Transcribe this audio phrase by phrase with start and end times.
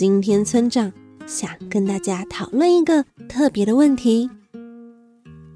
[0.00, 0.90] 今天村长
[1.26, 4.30] 想跟大家讨论一个特别的问题：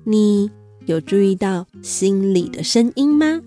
[0.05, 0.51] 你
[0.84, 3.41] 有注意到心里的声音吗？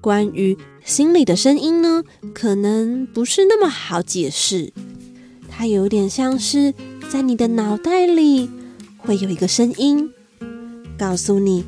[0.00, 4.72] 关于心里的声音呢，可能不是那么好解释。
[5.48, 6.72] 它有点像是
[7.10, 8.48] 在你的脑袋里
[8.98, 10.12] 会有一个声音，
[10.96, 11.64] 告诉你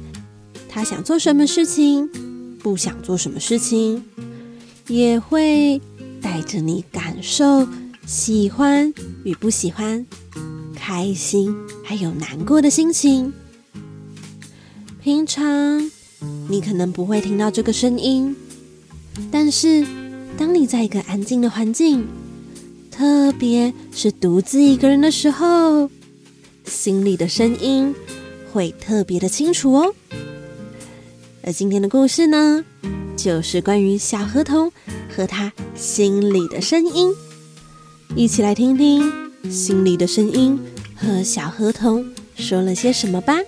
[0.69, 2.09] 他想做什么事情，
[2.61, 4.05] 不想做什么事情，
[4.87, 5.81] 也会
[6.23, 7.67] 带着你感受
[8.07, 8.93] 喜欢
[9.25, 10.07] 与不喜欢，
[10.75, 13.33] 开心还有难过的心情。
[15.03, 15.91] 平常
[16.49, 18.35] 你可能不会听到这个声音，
[19.31, 19.85] 但是
[20.39, 22.07] 当你在一个安静的环境，
[22.91, 25.91] 特别是独自一个人的时候，
[26.65, 27.95] 心里的声音
[28.53, 29.95] 会特别的清楚哦。
[31.43, 32.65] 而今天的故事呢，
[33.17, 34.71] 就是关于小河童
[35.13, 37.15] 和他心里的声音。
[38.17, 40.59] 一起来听听心里的声音
[40.97, 43.35] 和小河童说了些什么吧。
[43.35, 43.45] 欢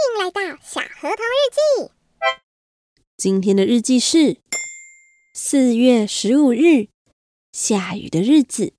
[0.00, 1.90] 迎来到小河童日记。
[3.16, 4.36] 今天的日记是
[5.34, 6.88] 四月十五日，
[7.52, 8.74] 下雨的日子。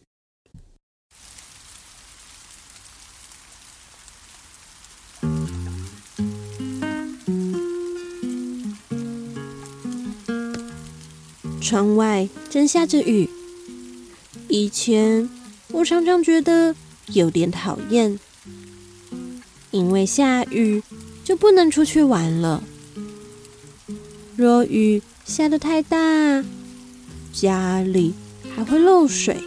[11.61, 13.29] 窗外正下着雨。
[14.47, 15.27] 以前
[15.69, 16.75] 我常常觉得
[17.07, 18.19] 有点讨厌，
[19.71, 20.83] 因为下雨
[21.23, 22.63] 就不能出去玩了。
[24.35, 26.43] 若雨下得太大，
[27.33, 28.13] 家里
[28.55, 29.43] 还会漏水。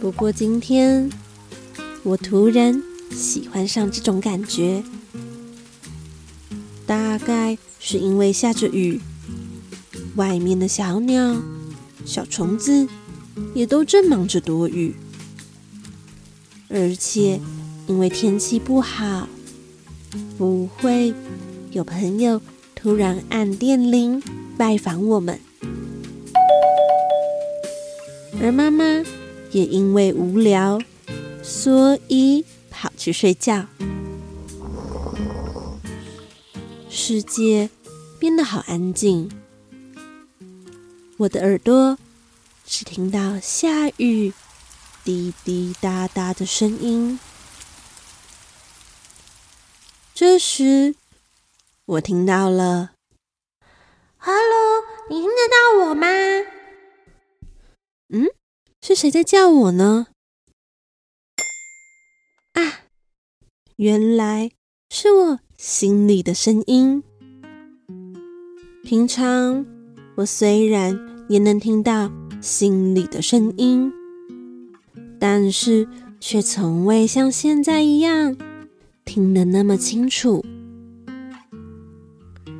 [0.00, 1.10] 不过今天，
[2.02, 4.82] 我突然喜欢上这种感觉，
[6.86, 9.00] 大概是因为下着雨，
[10.16, 11.36] 外面的小鸟、
[12.04, 12.88] 小虫子
[13.54, 14.94] 也都正忙着躲雨，
[16.68, 17.40] 而且
[17.86, 19.28] 因为天气不好，
[20.36, 21.14] 不会。
[21.70, 22.40] 有朋友
[22.74, 24.22] 突然按电铃
[24.56, 25.38] 拜访我们，
[28.40, 28.84] 而妈妈
[29.52, 30.80] 也因为无聊，
[31.42, 33.66] 所以跑去睡觉。
[36.90, 37.70] 世界
[38.18, 39.30] 变得好安静，
[41.16, 41.96] 我的耳朵
[42.66, 44.32] 只听到下雨
[45.04, 47.18] 滴滴答答的声音。
[50.14, 50.96] 这时，
[51.86, 52.90] 我听到了
[54.18, 56.06] ，Hello，你听得到我吗？
[58.08, 58.26] 嗯，
[58.82, 60.08] 是谁在叫我呢？
[63.78, 64.50] 原来
[64.90, 67.00] 是我心里的声音。
[68.82, 69.64] 平常
[70.16, 73.92] 我虽然也能听到心里的声音，
[75.20, 75.86] 但是
[76.18, 78.36] 却从未像现在一样
[79.04, 80.44] 听得那么清楚。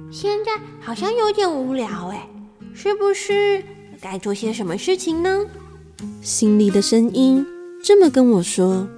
[0.09, 2.29] 现在好像有点无聊哎，
[2.73, 3.61] 是不是
[4.01, 5.45] 该做些什么事情呢？
[6.23, 7.45] 心里的声音
[7.83, 8.89] 这么跟我说。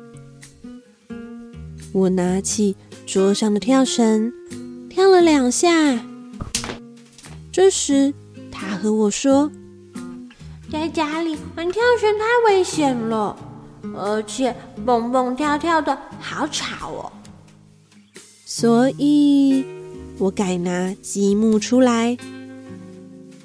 [1.92, 2.76] 我拿起
[3.06, 4.32] 桌上的跳绳，
[4.88, 6.04] 跳了两下。
[7.52, 8.14] 这时，
[8.50, 9.50] 他和我说
[10.70, 13.36] ：“在家里玩跳绳太危险了，
[13.94, 14.54] 而且
[14.86, 17.12] 蹦蹦跳跳的好吵哦。”
[18.44, 19.64] 所以。
[20.18, 22.18] 我改拿积木出来，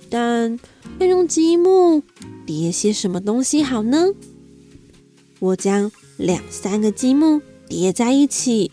[0.09, 0.59] 但
[1.00, 2.03] 要用积木
[2.45, 4.07] 叠些什么东西好呢？
[5.39, 8.71] 我将两三个积木叠在一起，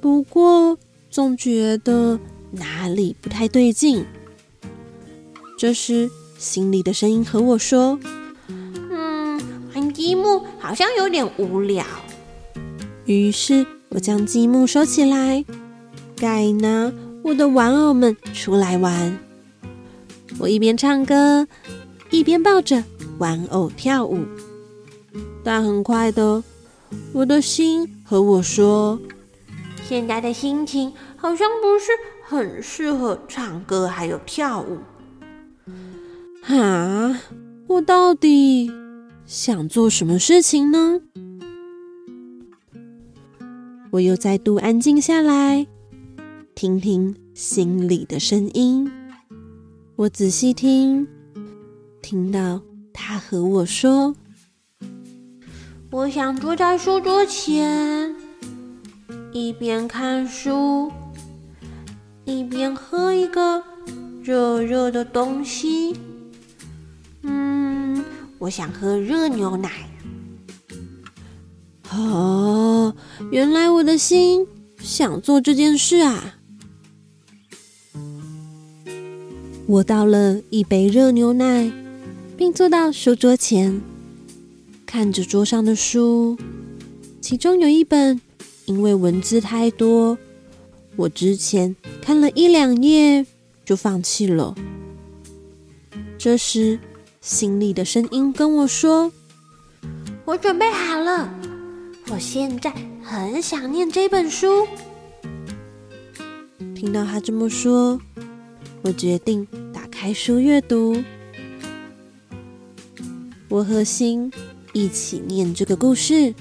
[0.00, 0.78] 不过
[1.10, 2.18] 总觉得
[2.52, 4.04] 哪里不太对劲。
[5.58, 7.98] 这时，心里的声音和我说
[8.48, 9.40] ：“嗯，
[9.74, 11.84] 玩积木好像有点无聊。”
[13.06, 15.44] 于是，我将积木收起来。
[16.16, 16.92] 该拿
[17.22, 19.18] 我的玩偶们出来玩。
[20.38, 21.46] 我一边唱歌，
[22.10, 22.82] 一边抱着
[23.18, 24.24] 玩偶跳舞。
[25.42, 26.42] 但很快的，
[27.12, 29.00] 我的心和我说
[29.86, 31.92] ：“现在的心情好像不是
[32.24, 34.78] 很适合唱歌，还有跳舞。”
[36.48, 37.20] 啊，
[37.66, 38.70] 我到底
[39.26, 41.00] 想做什么事情呢？
[43.90, 45.66] 我又再度安静下来，
[46.54, 48.90] 听听心里的声音。
[49.96, 51.08] 我仔细听，
[52.02, 52.60] 听到
[52.92, 54.14] 他和我说
[55.90, 58.14] ：“我想坐在书桌前，
[59.32, 60.92] 一边看书，
[62.26, 63.62] 一边喝一个
[64.22, 65.96] 热热的东西。
[67.22, 68.04] 嗯，
[68.38, 69.70] 我想喝热牛奶。”
[71.90, 72.94] 哦，
[73.30, 74.46] 原来我的心
[74.78, 76.34] 想做这件事啊！
[79.66, 81.72] 我倒了一杯热牛奶，
[82.36, 83.80] 并坐到书桌前，
[84.88, 86.38] 看着桌上的书。
[87.20, 88.18] 其中有一本，
[88.64, 90.16] 因为文字太多，
[90.96, 93.26] 我之前看了一两页
[93.66, 94.54] 就放弃了。
[96.16, 96.80] 这时，
[97.20, 99.12] 心里的声音跟我说
[100.24, 101.30] ：“我准备好了。”
[102.10, 104.66] 我现在很想念这本书。
[106.74, 108.00] 听到他这么说，
[108.80, 110.96] 我决定打开书阅读。
[113.50, 114.32] 我和心
[114.72, 116.34] 一起念这个故事，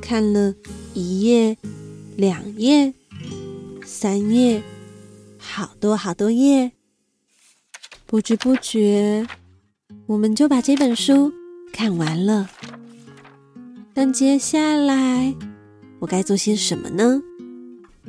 [0.00, 0.54] 看了
[0.94, 1.56] 一页、
[2.16, 2.92] 两页、
[3.84, 4.62] 三页，
[5.38, 6.72] 好多好多页。
[8.06, 9.26] 不知不觉，
[10.06, 11.32] 我们就把这本书
[11.72, 12.50] 看完了。
[13.94, 15.34] 但接下来
[15.98, 17.22] 我该做些什么呢？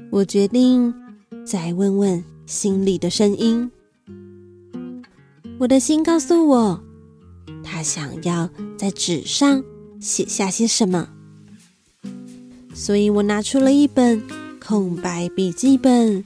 [0.09, 0.94] 我决定
[1.45, 3.71] 再问问心里的声音。
[5.59, 6.83] 我的心告诉我，
[7.63, 9.63] 他想要在纸上
[10.00, 11.10] 写下些什么，
[12.74, 14.22] 所以我拿出了一本
[14.60, 16.24] 空白笔记本，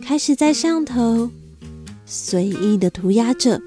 [0.00, 1.30] 开始在上头
[2.04, 3.60] 随意的涂鸦着。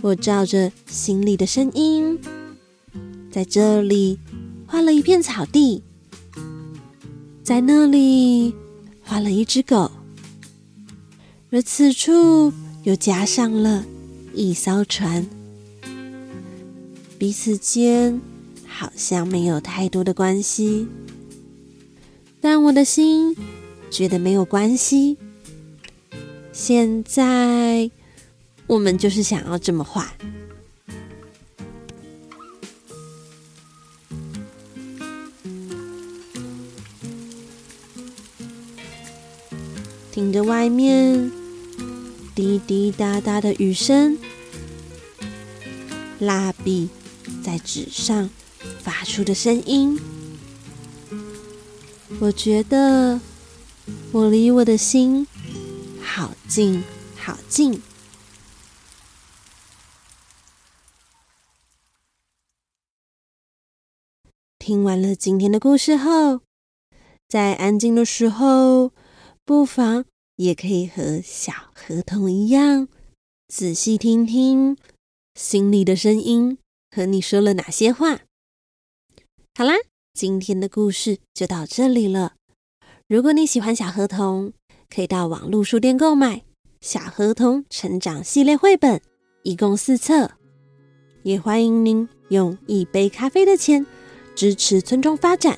[0.00, 2.18] 我照着心里的声音。
[3.30, 4.18] 在这里
[4.66, 5.82] 画了一片草地，
[7.42, 8.54] 在那里
[9.02, 9.90] 画了一只狗，
[11.50, 12.52] 而此处
[12.84, 13.84] 又加上了
[14.38, 15.26] 一艘船，
[17.18, 18.20] 彼此间
[18.68, 20.86] 好像没有太多的关系，
[22.40, 23.36] 但我的心
[23.90, 25.16] 觉得没有关系。
[26.52, 27.90] 现在
[28.68, 30.14] 我们就是想要这么画。
[40.12, 41.28] 听着外面
[42.36, 44.16] 滴滴答答的雨声，
[46.18, 46.88] 蜡笔
[47.44, 48.28] 在纸上
[48.80, 49.98] 发出的声音，
[52.20, 53.20] 我觉得
[54.12, 55.26] 我离我的心
[56.02, 56.82] 好近
[57.16, 57.80] 好近。
[64.58, 66.40] 听完了今天的故事后，
[67.28, 68.92] 在安静的时候，
[69.44, 70.04] 不妨
[70.36, 72.88] 也可以和小河童一样，
[73.46, 74.76] 仔细听听
[75.38, 76.58] 心里的声音
[76.90, 78.22] 和你说了哪些话。
[79.54, 79.74] 好啦，
[80.12, 82.32] 今天的故事就到这里了。
[83.06, 84.52] 如果你喜欢小河童，
[84.92, 86.38] 可以到网络书店购买
[86.80, 88.96] 《小河童成长系列绘本》，
[89.44, 90.32] 一共四册。
[91.22, 93.86] 也欢迎您用一杯咖啡的钱
[94.34, 95.56] 支持村庄发展，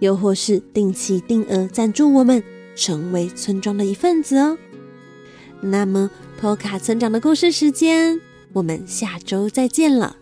[0.00, 2.42] 又或是定期定额赞助我们。
[2.74, 4.58] 成为村庄的一份子哦。
[5.60, 6.10] 那么，
[6.40, 8.20] 托卡村长的故事时间，
[8.54, 10.21] 我们下周再见了。